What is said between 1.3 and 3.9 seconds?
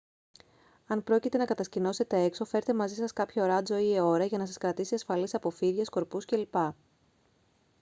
να κατασκηνώσετε έξω φέρτε μαζί σας κάποιο ράντσο